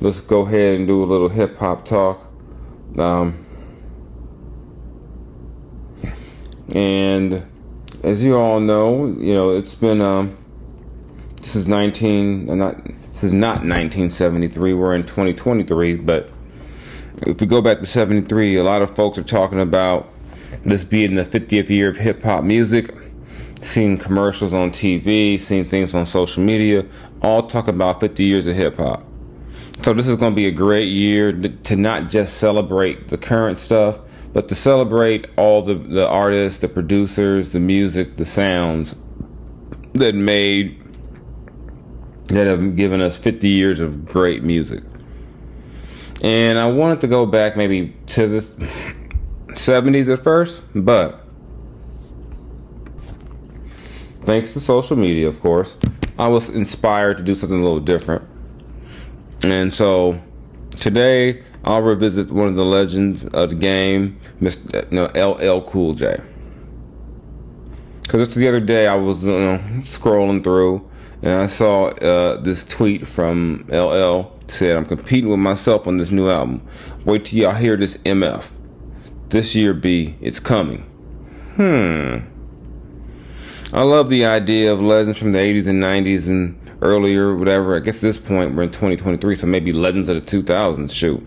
let's 0.00 0.20
go 0.20 0.42
ahead 0.42 0.74
and 0.74 0.86
do 0.86 1.02
a 1.02 1.06
little 1.06 1.28
hip 1.28 1.58
hop 1.58 1.84
talk. 1.84 2.30
Um, 2.98 3.44
and 6.74 7.46
as 8.02 8.24
you 8.24 8.36
all 8.36 8.60
know, 8.60 9.06
you 9.06 9.34
know 9.34 9.50
it's 9.50 9.74
been 9.74 10.00
um, 10.00 10.36
this 11.40 11.56
is 11.56 11.66
19 11.66 12.50
uh, 12.50 12.54
not 12.54 12.84
this 12.84 13.24
is 13.24 13.32
not 13.32 13.64
1973. 13.64 14.74
We're 14.74 14.94
in 14.94 15.02
2023, 15.02 15.94
but 15.96 16.28
if 17.26 17.40
we 17.40 17.46
go 17.46 17.62
back 17.62 17.80
to 17.80 17.86
73, 17.86 18.56
a 18.56 18.62
lot 18.62 18.82
of 18.82 18.94
folks 18.94 19.16
are 19.16 19.24
talking 19.24 19.60
about 19.60 20.12
this 20.62 20.84
being 20.84 21.14
the 21.14 21.24
50th 21.24 21.70
year 21.70 21.88
of 21.88 21.96
hip 21.96 22.22
hop 22.22 22.44
music. 22.44 22.94
Seen 23.62 23.96
commercials 23.96 24.52
on 24.52 24.70
TV, 24.70 25.40
seen 25.40 25.64
things 25.64 25.94
on 25.94 26.04
social 26.04 26.42
media, 26.42 26.84
all 27.22 27.48
talk 27.48 27.68
about 27.68 28.00
50 28.00 28.22
years 28.22 28.46
of 28.46 28.54
hip 28.54 28.76
hop. 28.76 29.02
So 29.82 29.92
this 29.92 30.08
is 30.08 30.16
going 30.16 30.32
to 30.32 30.36
be 30.36 30.46
a 30.46 30.52
great 30.52 30.88
year 30.88 31.32
to 31.32 31.76
not 31.76 32.08
just 32.10 32.38
celebrate 32.38 33.08
the 33.08 33.18
current 33.18 33.58
stuff, 33.58 34.00
but 34.32 34.48
to 34.48 34.54
celebrate 34.54 35.28
all 35.36 35.62
the, 35.62 35.74
the 35.74 36.08
artists, 36.08 36.58
the 36.58 36.68
producers, 36.68 37.50
the 37.50 37.60
music, 37.60 38.16
the 38.16 38.26
sounds 38.26 38.96
that 39.92 40.14
made 40.14 40.82
that 42.26 42.46
have 42.46 42.74
given 42.74 43.00
us 43.00 43.16
50 43.16 43.48
years 43.48 43.80
of 43.80 44.04
great 44.04 44.42
music. 44.42 44.82
And 46.22 46.58
I 46.58 46.66
wanted 46.66 47.00
to 47.02 47.06
go 47.06 47.24
back 47.24 47.56
maybe 47.56 47.94
to 48.08 48.26
the 48.26 48.40
70s 49.50 50.12
at 50.12 50.18
first, 50.18 50.62
but 50.74 51.24
thanks 54.22 54.50
to 54.52 54.60
social 54.60 54.96
media, 54.96 55.28
of 55.28 55.40
course, 55.40 55.76
I 56.18 56.26
was 56.26 56.48
inspired 56.48 57.18
to 57.18 57.22
do 57.22 57.36
something 57.36 57.60
a 57.60 57.62
little 57.62 57.78
different. 57.78 58.28
And 59.52 59.72
so 59.72 60.20
today 60.80 61.42
I'll 61.64 61.82
revisit 61.82 62.30
one 62.30 62.48
of 62.48 62.54
the 62.54 62.64
legends 62.64 63.24
of 63.26 63.50
the 63.50 63.56
game, 63.56 64.20
Mr. 64.40 64.90
No, 64.90 65.06
LL 65.14 65.62
Cool 65.62 65.94
J. 65.94 66.20
Because 68.02 68.28
just 68.28 68.36
the 68.36 68.46
other 68.46 68.60
day 68.60 68.86
I 68.86 68.94
was 68.94 69.24
you 69.24 69.32
know, 69.32 69.58
scrolling 69.80 70.44
through 70.44 70.88
and 71.22 71.32
I 71.32 71.46
saw 71.46 71.86
uh, 71.86 72.40
this 72.40 72.62
tweet 72.64 73.08
from 73.08 73.66
LL 73.68 74.32
said, 74.48 74.76
"I'm 74.76 74.84
competing 74.84 75.30
with 75.30 75.40
myself 75.40 75.86
on 75.86 75.96
this 75.96 76.10
new 76.10 76.30
album. 76.30 76.62
Wait 77.04 77.24
till 77.24 77.40
y'all 77.40 77.54
hear 77.54 77.76
this 77.76 77.96
MF. 77.98 78.50
This 79.30 79.54
year, 79.54 79.74
B, 79.74 80.16
it's 80.20 80.38
coming." 80.38 80.82
Hmm. 81.56 82.18
I 83.72 83.82
love 83.82 84.08
the 84.08 84.24
idea 84.24 84.72
of 84.72 84.80
legends 84.80 85.18
from 85.18 85.32
the 85.32 85.38
80s 85.38 85.66
and 85.66 85.82
90s 85.82 86.26
and 86.26 86.65
earlier, 86.82 87.34
whatever. 87.36 87.76
I 87.76 87.80
guess 87.80 87.96
at 87.96 88.00
this 88.00 88.18
point 88.18 88.54
we're 88.54 88.64
in 88.64 88.70
2023, 88.70 89.36
so 89.36 89.46
maybe 89.46 89.72
legends 89.72 90.08
of 90.08 90.16
the 90.16 90.42
2000s. 90.42 90.90
Shoot, 90.90 91.26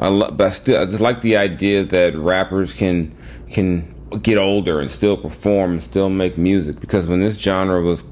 I 0.00 0.08
love, 0.08 0.36
but 0.36 0.48
I 0.48 0.50
still 0.50 0.80
I 0.80 0.86
just 0.86 1.00
like 1.00 1.20
the 1.20 1.36
idea 1.36 1.84
that 1.84 2.16
rappers 2.16 2.72
can 2.72 3.16
can 3.50 3.94
get 4.22 4.38
older 4.38 4.80
and 4.80 4.90
still 4.90 5.16
perform 5.16 5.72
and 5.72 5.82
still 5.82 6.10
make 6.10 6.36
music 6.36 6.78
because 6.80 7.06
when 7.06 7.20
this 7.20 7.36
genre 7.38 7.80
was 7.80 8.04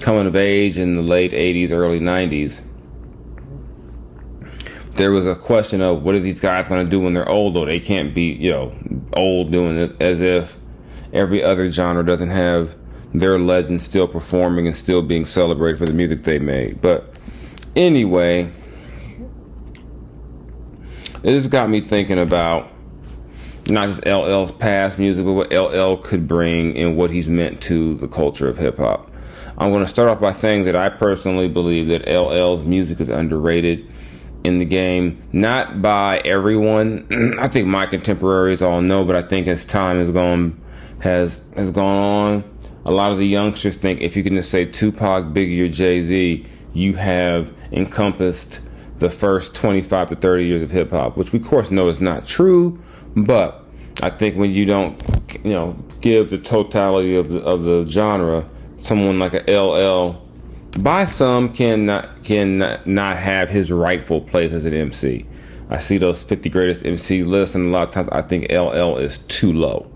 coming 0.00 0.26
of 0.26 0.36
age 0.36 0.76
in 0.76 0.96
the 0.96 1.02
late 1.02 1.32
80s, 1.32 1.70
early 1.70 2.00
90s, 2.00 2.62
there 4.96 5.10
was 5.10 5.26
a 5.26 5.34
question 5.34 5.80
of 5.80 6.04
what 6.04 6.14
are 6.14 6.20
these 6.20 6.40
guys 6.40 6.68
going 6.68 6.84
to 6.84 6.90
do 6.90 7.00
when 7.00 7.14
they're 7.14 7.28
old, 7.28 7.54
though 7.54 7.66
they 7.66 7.78
can't 7.78 8.14
be, 8.14 8.32
you 8.32 8.50
know, 8.50 8.74
old 9.14 9.52
doing 9.52 9.76
it 9.76 10.00
as 10.00 10.20
if 10.20 10.58
every 11.12 11.42
other 11.42 11.70
genre 11.70 12.04
doesn't 12.04 12.30
have 12.30 12.74
their 13.14 13.38
legends 13.38 13.84
still 13.84 14.08
performing 14.08 14.66
and 14.66 14.76
still 14.76 15.02
being 15.02 15.24
celebrated 15.24 15.78
for 15.78 15.86
the 15.86 15.92
music 15.92 16.24
they 16.24 16.38
made. 16.38 16.80
But 16.80 17.14
anyway, 17.74 18.50
just 21.22 21.50
got 21.50 21.68
me 21.68 21.80
thinking 21.80 22.18
about 22.18 22.70
not 23.68 23.88
just 23.88 24.06
LL's 24.06 24.52
past 24.52 24.98
music, 24.98 25.24
but 25.24 25.32
what 25.32 25.52
LL 25.52 25.96
could 25.96 26.28
bring 26.28 26.76
and 26.76 26.96
what 26.96 27.10
he's 27.10 27.28
meant 27.28 27.60
to 27.62 27.94
the 27.96 28.08
culture 28.08 28.48
of 28.48 28.58
hip 28.58 28.78
hop. 28.78 29.10
I'm 29.58 29.70
going 29.70 29.84
to 29.84 29.88
start 29.88 30.08
off 30.10 30.20
by 30.20 30.32
saying 30.32 30.64
that 30.64 30.76
I 30.76 30.90
personally 30.90 31.48
believe 31.48 31.88
that 31.88 32.06
LL's 32.06 32.62
music 32.62 33.00
is 33.00 33.08
underrated 33.08 33.90
in 34.44 34.58
the 34.58 34.64
game, 34.64 35.20
not 35.32 35.80
by 35.82 36.18
everyone. 36.18 37.06
I 37.40 37.48
think 37.48 37.66
my 37.66 37.86
contemporaries 37.86 38.62
all 38.62 38.82
know, 38.82 39.04
but 39.04 39.16
I 39.16 39.22
think 39.22 39.46
as 39.46 39.64
time 39.64 39.98
has 39.98 40.10
gone 40.10 40.60
has 41.00 41.40
has 41.56 41.70
gone 41.70 41.96
on, 41.96 42.55
a 42.86 42.92
lot 42.92 43.10
of 43.10 43.18
the 43.18 43.26
youngsters 43.26 43.74
think 43.76 44.00
if 44.00 44.16
you 44.16 44.22
can 44.22 44.36
just 44.36 44.48
say 44.50 44.64
Tupac, 44.64 45.34
Biggie, 45.34 45.60
or 45.60 45.68
Jay 45.68 46.02
Z, 46.02 46.46
you 46.72 46.94
have 46.94 47.52
encompassed 47.72 48.60
the 49.00 49.10
first 49.10 49.54
25 49.56 50.10
to 50.10 50.16
30 50.16 50.44
years 50.46 50.62
of 50.62 50.70
hip 50.70 50.90
hop, 50.90 51.16
which 51.16 51.32
we 51.32 51.40
of 51.40 51.44
course 51.44 51.72
know 51.72 51.88
is 51.88 52.00
not 52.00 52.26
true, 52.26 52.80
but 53.16 53.64
I 54.02 54.10
think 54.10 54.36
when 54.36 54.52
you 54.52 54.66
don't, 54.66 55.02
you 55.42 55.50
know, 55.50 55.76
give 56.00 56.30
the 56.30 56.38
totality 56.38 57.16
of 57.16 57.30
the 57.30 57.40
of 57.40 57.64
the 57.64 57.86
genre 57.88 58.48
someone 58.78 59.18
like 59.18 59.34
a 59.34 59.60
LL, 59.60 60.22
by 60.78 61.06
some 61.06 61.52
can 61.52 61.86
not, 61.86 62.22
can 62.22 62.58
not 62.84 63.16
have 63.16 63.48
his 63.48 63.72
rightful 63.72 64.20
place 64.20 64.52
as 64.52 64.64
an 64.64 64.74
MC. 64.74 65.26
I 65.70 65.78
see 65.78 65.98
those 65.98 66.22
50 66.22 66.48
greatest 66.50 66.86
MC 66.86 67.24
lists, 67.24 67.56
and 67.56 67.66
a 67.66 67.70
lot 67.70 67.88
of 67.88 67.94
times 67.94 68.08
I 68.12 68.22
think 68.22 68.52
LL 68.52 68.98
is 68.98 69.18
too 69.18 69.52
low. 69.52 69.90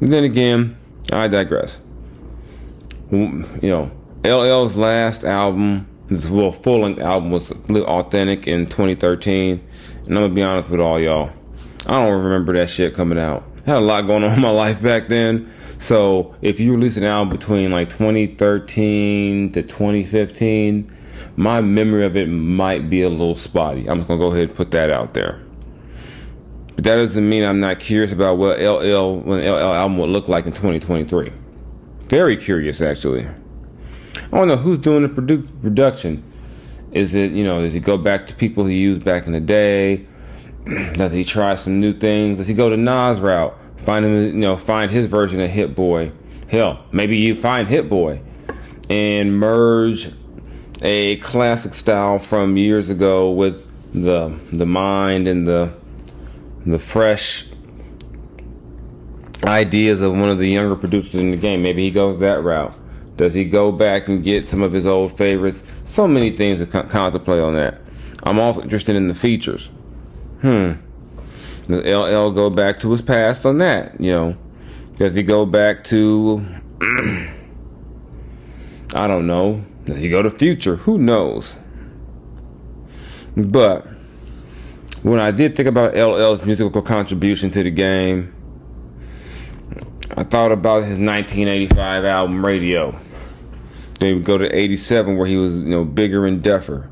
And 0.00 0.12
then 0.12 0.24
again, 0.24 0.76
I 1.12 1.28
digress. 1.28 1.80
You 3.10 3.44
know, 3.62 3.90
LL's 4.24 4.74
last 4.74 5.24
album, 5.24 5.86
this 6.08 6.26
well, 6.26 6.50
full 6.50 6.80
length 6.80 7.00
album, 7.00 7.30
was 7.30 7.50
really 7.68 7.82
authentic 7.82 8.48
in 8.48 8.66
2013. 8.66 9.62
And 10.06 10.08
I'm 10.08 10.14
gonna 10.14 10.28
be 10.30 10.42
honest 10.42 10.70
with 10.70 10.80
all 10.80 10.98
y'all, 10.98 11.32
I 11.86 11.92
don't 11.92 12.22
remember 12.22 12.54
that 12.54 12.70
shit 12.70 12.94
coming 12.94 13.18
out. 13.18 13.44
I 13.66 13.70
had 13.70 13.78
a 13.78 13.80
lot 13.80 14.02
going 14.02 14.24
on 14.24 14.32
in 14.32 14.40
my 14.40 14.50
life 14.50 14.82
back 14.82 15.08
then. 15.08 15.52
So 15.78 16.34
if 16.40 16.60
you 16.60 16.72
release 16.72 16.96
an 16.96 17.04
album 17.04 17.36
between 17.36 17.70
like 17.70 17.90
2013 17.90 19.52
to 19.52 19.62
2015, 19.62 20.90
my 21.36 21.60
memory 21.60 22.06
of 22.06 22.16
it 22.16 22.26
might 22.26 22.88
be 22.88 23.02
a 23.02 23.08
little 23.08 23.36
spotty. 23.36 23.88
I'm 23.88 23.98
just 23.98 24.08
gonna 24.08 24.20
go 24.20 24.32
ahead 24.32 24.48
and 24.48 24.56
put 24.56 24.70
that 24.70 24.90
out 24.90 25.14
there. 25.14 25.43
But 26.74 26.84
that 26.84 26.96
doesn't 26.96 27.28
mean 27.28 27.44
I'm 27.44 27.60
not 27.60 27.78
curious 27.80 28.12
about 28.12 28.36
what 28.38 28.58
LL 28.58 29.16
when 29.20 29.40
LL 29.40 29.72
album 29.72 29.98
would 29.98 30.10
look 30.10 30.28
like 30.28 30.46
in 30.46 30.52
2023. 30.52 31.32
Very 32.08 32.36
curious, 32.36 32.80
actually. 32.80 33.26
I 33.26 34.36
want 34.36 34.50
to 34.50 34.56
know 34.56 34.62
who's 34.62 34.78
doing 34.78 35.02
the 35.02 35.08
produ- 35.08 35.48
production. 35.62 36.24
Is 36.92 37.14
it 37.14 37.32
you 37.32 37.44
know 37.44 37.60
does 37.60 37.74
he 37.74 37.80
go 37.80 37.96
back 37.96 38.26
to 38.26 38.34
people 38.34 38.66
he 38.66 38.76
used 38.76 39.04
back 39.04 39.26
in 39.26 39.32
the 39.32 39.40
day? 39.40 40.06
Does 40.94 41.12
he 41.12 41.24
try 41.24 41.56
some 41.56 41.78
new 41.78 41.92
things? 41.92 42.38
Does 42.38 42.46
he 42.46 42.54
go 42.54 42.70
the 42.70 42.76
Nas 42.78 43.20
route? 43.20 43.54
Find 43.76 44.02
him, 44.02 44.14
you 44.14 44.32
know, 44.32 44.56
find 44.56 44.90
his 44.90 45.04
version 45.04 45.38
of 45.42 45.50
Hit 45.50 45.74
Boy. 45.74 46.10
Hell, 46.48 46.82
maybe 46.90 47.18
you 47.18 47.38
find 47.38 47.68
Hit 47.68 47.90
Boy 47.90 48.22
and 48.88 49.38
merge 49.38 50.10
a 50.80 51.16
classic 51.18 51.74
style 51.74 52.18
from 52.18 52.56
years 52.56 52.88
ago 52.88 53.30
with 53.30 53.70
the 53.92 54.28
the 54.52 54.64
mind 54.64 55.28
and 55.28 55.46
the 55.46 55.72
the 56.66 56.78
fresh 56.78 57.46
ideas 59.44 60.00
of 60.00 60.12
one 60.12 60.30
of 60.30 60.38
the 60.38 60.48
younger 60.48 60.76
producers 60.76 61.14
in 61.14 61.30
the 61.30 61.36
game. 61.36 61.62
Maybe 61.62 61.84
he 61.84 61.90
goes 61.90 62.18
that 62.18 62.42
route. 62.42 62.74
Does 63.16 63.34
he 63.34 63.44
go 63.44 63.70
back 63.70 64.08
and 64.08 64.24
get 64.24 64.48
some 64.48 64.62
of 64.62 64.72
his 64.72 64.86
old 64.86 65.16
favorites? 65.16 65.62
So 65.84 66.08
many 66.08 66.36
things 66.36 66.58
to 66.58 66.66
contemplate 66.66 67.40
on 67.40 67.54
that. 67.54 67.80
I'm 68.22 68.38
also 68.38 68.62
interested 68.62 68.96
in 68.96 69.08
the 69.08 69.14
features. 69.14 69.68
Hmm. 70.40 70.72
Does 71.68 71.84
LL 71.84 72.30
go 72.30 72.50
back 72.50 72.80
to 72.80 72.90
his 72.90 73.02
past 73.02 73.46
on 73.46 73.58
that? 73.58 74.00
You 74.00 74.10
know, 74.10 74.36
does 74.98 75.14
he 75.14 75.22
go 75.22 75.46
back 75.46 75.84
to? 75.84 76.44
I 78.94 79.06
don't 79.06 79.26
know. 79.26 79.64
Does 79.84 80.00
he 80.00 80.08
go 80.08 80.22
to 80.22 80.30
future? 80.30 80.76
Who 80.76 80.98
knows? 80.98 81.56
But 83.36 83.86
when 85.04 85.20
I 85.20 85.30
did 85.32 85.54
think 85.54 85.68
about 85.68 85.94
LL's 85.94 86.46
musical 86.46 86.80
contribution 86.80 87.50
to 87.50 87.62
the 87.62 87.70
game, 87.70 88.34
I 90.16 90.24
thought 90.24 90.50
about 90.50 90.84
his 90.84 90.98
1985 90.98 92.06
album 92.06 92.44
Radio. 92.44 92.98
Then 94.00 94.16
we 94.16 94.22
go 94.22 94.38
to 94.38 94.48
87 94.48 95.18
where 95.18 95.26
he 95.26 95.36
was, 95.36 95.56
you 95.56 95.64
know, 95.64 95.84
Bigger 95.84 96.24
and 96.24 96.42
Deffer. 96.42 96.88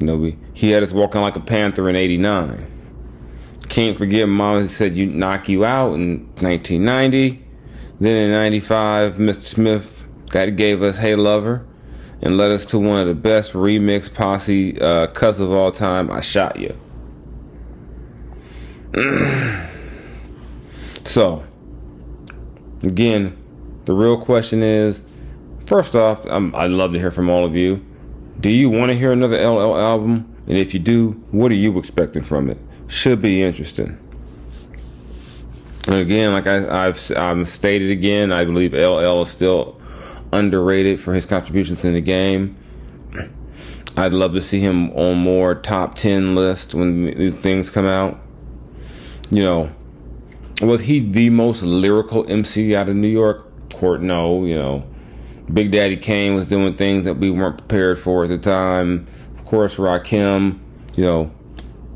You 0.00 0.06
know, 0.06 0.32
he 0.54 0.70
had 0.70 0.82
us 0.82 0.92
walking 0.92 1.20
like 1.20 1.36
a 1.36 1.40
panther 1.40 1.90
in 1.90 1.94
89. 1.94 2.66
Can't 3.68 3.98
forget 3.98 4.26
Mama 4.30 4.66
said 4.68 4.96
you 4.96 5.04
knock 5.04 5.50
you 5.50 5.66
out 5.66 5.92
in 5.92 6.24
1990. 6.40 7.44
Then 8.00 8.16
in 8.16 8.32
95, 8.32 9.16
Mr. 9.16 9.42
Smith 9.42 10.06
that 10.30 10.56
gave 10.56 10.82
us 10.82 10.96
Hey 10.96 11.16
Lover 11.16 11.66
and 12.22 12.38
led 12.38 12.50
us 12.50 12.64
to 12.66 12.78
one 12.78 13.02
of 13.02 13.08
the 13.08 13.14
best 13.14 13.52
remix 13.52 14.12
posse 14.12 14.80
uh, 14.80 15.08
cuts 15.08 15.38
of 15.38 15.52
all 15.52 15.70
time, 15.70 16.10
I 16.10 16.22
Shot 16.22 16.58
Ya. 16.58 16.72
so, 21.04 21.44
again, 22.82 23.36
the 23.84 23.94
real 23.94 24.22
question 24.22 24.62
is 24.62 25.00
first 25.66 25.94
off, 25.94 26.24
I'm, 26.26 26.54
I'd 26.54 26.70
love 26.70 26.92
to 26.92 26.98
hear 26.98 27.10
from 27.10 27.28
all 27.30 27.44
of 27.44 27.56
you. 27.56 27.84
Do 28.40 28.50
you 28.50 28.70
want 28.70 28.90
to 28.90 28.96
hear 28.96 29.12
another 29.12 29.38
LL 29.38 29.76
album? 29.76 30.34
And 30.46 30.58
if 30.58 30.74
you 30.74 30.80
do, 30.80 31.12
what 31.30 31.52
are 31.52 31.56
you 31.56 31.78
expecting 31.78 32.22
from 32.22 32.50
it? 32.50 32.58
should 32.92 33.22
be 33.22 33.42
interesting. 33.42 33.98
And 35.86 35.96
again, 35.96 36.32
like 36.32 36.46
I, 36.46 36.90
I've 36.90 37.48
stated 37.48 37.90
again, 37.90 38.32
I 38.32 38.44
believe 38.44 38.74
LL 38.74 39.22
is 39.22 39.30
still 39.30 39.80
underrated 40.32 41.00
for 41.00 41.14
his 41.14 41.26
contributions 41.26 41.84
in 41.84 41.94
the 41.94 42.00
game. 42.00 42.56
I'd 43.96 44.12
love 44.12 44.34
to 44.34 44.40
see 44.40 44.60
him 44.60 44.90
on 44.92 45.18
more 45.18 45.54
top 45.54 45.96
10 45.96 46.34
lists 46.34 46.74
when 46.74 47.06
these 47.16 47.34
things 47.34 47.70
come 47.70 47.86
out. 47.86 48.20
You 49.32 49.42
know, 49.42 49.72
was 50.60 50.82
he 50.82 51.00
the 51.00 51.30
most 51.30 51.62
lyrical 51.62 52.30
MC 52.30 52.76
out 52.76 52.88
of 52.88 52.96
New 52.96 53.08
York? 53.08 53.48
Court, 53.72 54.02
no. 54.02 54.44
You 54.44 54.56
know, 54.56 54.84
Big 55.52 55.72
Daddy 55.72 55.96
Kane 55.96 56.34
was 56.34 56.46
doing 56.46 56.76
things 56.76 57.06
that 57.06 57.14
we 57.14 57.30
weren't 57.30 57.56
prepared 57.56 57.98
for 57.98 58.24
at 58.24 58.28
the 58.28 58.38
time. 58.38 59.06
Of 59.38 59.46
course, 59.46 59.76
Rakim 59.76 60.60
you 60.96 61.04
know, 61.04 61.30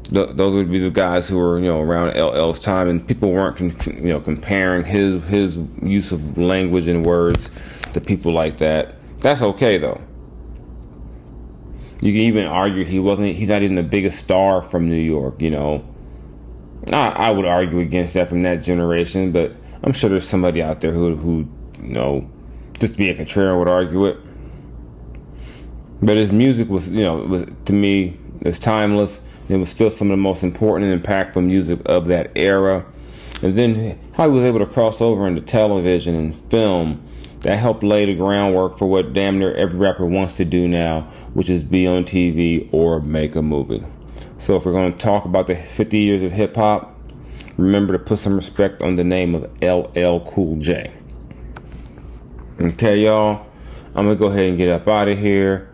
th- 0.05 0.31
those 0.35 0.55
would 0.55 0.71
be 0.71 0.79
the 0.79 0.91
guys 0.91 1.29
who 1.29 1.39
were, 1.39 1.59
you 1.59 1.67
know, 1.67 1.81
around 1.81 2.17
LL's 2.17 2.59
time, 2.59 2.89
and 2.89 3.07
people 3.07 3.31
weren't, 3.31 3.57
con- 3.57 3.77
you 3.97 4.09
know, 4.09 4.21
comparing 4.21 4.85
his 4.85 5.23
his 5.25 5.59
use 5.83 6.13
of 6.13 6.39
language 6.39 6.89
and 6.89 7.05
words 7.05 7.51
to 7.93 8.01
people 8.01 8.33
like 8.33 8.59
that. 8.59 8.95
That's 9.21 9.43
okay 9.43 9.79
though. 9.79 10.01
You 12.01 12.13
can 12.13 12.23
even 12.23 12.47
argue 12.47 12.85
he 12.85 12.99
wasn't. 12.99 13.35
He's 13.35 13.49
not 13.49 13.63
even 13.63 13.77
the 13.77 13.83
biggest 13.83 14.19
star 14.19 14.63
from 14.63 14.89
New 14.89 14.97
York. 14.97 15.41
You 15.41 15.51
know, 15.51 15.85
I, 16.93 17.09
I 17.09 17.31
would 17.31 17.45
argue 17.45 17.81
against 17.81 18.15
that 18.15 18.29
from 18.29 18.43
that 18.43 18.63
generation, 18.63 19.33
but 19.33 19.53
I'm 19.83 19.93
sure 19.93 20.11
there's 20.11 20.29
somebody 20.29 20.63
out 20.63 20.81
there 20.81 20.93
who 20.93 21.17
who 21.17 21.49
you 21.83 21.93
know 21.93 22.31
just 22.79 22.97
being 22.97 23.11
a 23.11 23.23
contrarian 23.23 23.59
would 23.59 23.69
argue 23.69 24.07
it. 24.07 24.19
But 26.03 26.17
his 26.17 26.31
music 26.31 26.69
was, 26.69 26.91
you 26.91 27.03
know, 27.03 27.17
was 27.19 27.47
to 27.65 27.73
me, 27.73 28.19
it's 28.41 28.59
timeless. 28.59 29.21
It 29.49 29.57
was 29.57 29.71
still 29.71 29.91
some 29.91 30.09
of 30.09 30.13
the 30.13 30.23
most 30.23 30.43
important 30.43 30.93
and 30.93 31.03
impactful 31.03 31.45
music 31.45 31.81
of 31.87 32.07
that 32.09 32.31
era. 32.37 32.85
And 33.43 33.57
then 33.57 33.99
how 34.15 34.29
he 34.29 34.35
was 34.35 34.43
able 34.43 34.59
to 34.59 34.67
cross 34.67 35.01
over 35.01 35.27
into 35.27 35.41
television 35.41 36.15
and 36.15 36.35
film 36.35 37.07
that 37.41 37.57
helped 37.57 37.83
lay 37.83 38.05
the 38.07 38.15
groundwork 38.15 38.79
for 38.79 38.87
what 38.87 39.13
damn 39.13 39.39
near 39.39 39.55
every 39.55 39.79
rapper 39.79 40.05
wants 40.05 40.33
to 40.35 40.45
do 40.45 40.67
now, 40.67 41.03
which 41.35 41.49
is 41.49 41.63
be 41.63 41.87
on 41.87 42.05
TV 42.05 42.69
or 42.73 43.01
make 43.01 43.37
a 43.37 43.43
movie. 43.43 43.85
So 44.39 44.57
if 44.57 44.65
we're 44.65 44.73
going 44.73 44.93
to 44.93 44.99
talk 44.99 45.25
about 45.25 45.47
the 45.47 45.57
50 45.57 45.99
years 45.99 46.23
of 46.23 46.33
hip 46.33 46.57
hop, 46.57 46.95
remember 47.57 47.93
to 47.95 47.99
put 47.99 48.19
some 48.19 48.35
respect 48.35 48.83
on 48.83 48.97
the 48.97 49.05
name 49.05 49.35
of 49.35 49.45
LL 49.63 50.21
Cool 50.31 50.57
J. 50.57 50.93
Okay, 52.61 52.99
y'all. 53.05 53.47
I'm 53.95 54.05
gonna 54.05 54.17
go 54.17 54.27
ahead 54.27 54.49
and 54.49 54.59
get 54.59 54.69
up 54.69 54.89
out 54.89 55.09
of 55.09 55.19
here. 55.19 55.73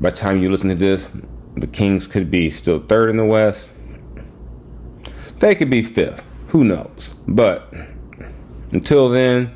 By 0.00 0.10
the 0.10 0.16
time 0.16 0.42
you 0.42 0.50
listen 0.50 0.68
to 0.68 0.74
this, 0.74 1.10
the 1.56 1.66
Kings 1.66 2.06
could 2.06 2.30
be 2.30 2.50
still 2.50 2.80
third 2.80 3.10
in 3.10 3.16
the 3.16 3.24
West. 3.24 3.70
They 5.38 5.54
could 5.54 5.70
be 5.70 5.82
fifth. 5.82 6.26
Who 6.48 6.64
knows? 6.64 7.14
But 7.26 7.72
until 8.70 9.08
then, 9.08 9.54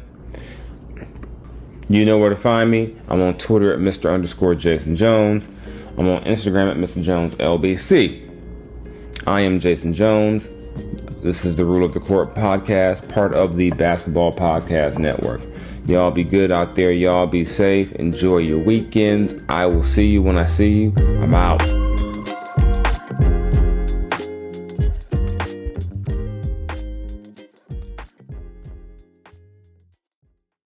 you 1.88 2.04
know 2.04 2.18
where 2.18 2.30
to 2.30 2.36
find 2.36 2.70
me. 2.70 2.96
I'm 3.08 3.20
on 3.20 3.36
Twitter 3.36 3.72
at 3.72 3.78
Mr. 3.78 4.12
underscore 4.12 4.54
Jason 4.54 4.96
Jones. 4.96 5.46
I'm 5.98 6.08
on 6.08 6.24
Instagram 6.24 6.70
at 6.70 6.76
Mr. 6.76 7.02
Jones 7.02 7.34
LBC. 7.34 8.28
I 9.26 9.40
am 9.40 9.60
Jason 9.60 9.92
Jones. 9.92 10.48
This 11.22 11.44
is 11.44 11.54
the 11.56 11.64
Rule 11.64 11.84
of 11.84 11.92
the 11.92 12.00
Court 12.00 12.34
podcast, 12.34 13.08
part 13.08 13.34
of 13.34 13.56
the 13.56 13.70
Basketball 13.72 14.32
Podcast 14.32 14.98
Network. 14.98 15.42
Y'all 15.86 16.10
be 16.10 16.24
good 16.24 16.50
out 16.50 16.74
there. 16.76 16.92
Y'all 16.92 17.26
be 17.26 17.44
safe. 17.44 17.92
Enjoy 17.92 18.38
your 18.38 18.58
weekends. 18.58 19.34
I 19.48 19.66
will 19.66 19.84
see 19.84 20.06
you 20.06 20.22
when 20.22 20.38
I 20.38 20.46
see 20.46 20.70
you. 20.70 20.94
I'm 20.96 21.34
out. 21.34 21.81